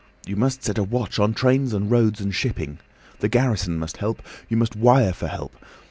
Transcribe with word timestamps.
You 0.25 0.35
must 0.35 0.63
set 0.63 0.79
a 0.79 0.83
watch 0.83 1.19
on 1.19 1.35
trains 1.35 1.75
and 1.75 1.91
roads 1.91 2.19
and 2.19 2.33
shipping. 2.33 2.79
The 3.19 3.29
garrison 3.29 3.77
must 3.77 3.97
help. 3.97 4.23
You 4.49 4.57
must 4.57 4.75
wire 4.75 5.13
for 5.13 5.27
help. 5.27 5.55